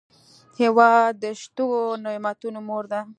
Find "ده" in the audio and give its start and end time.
2.91-2.99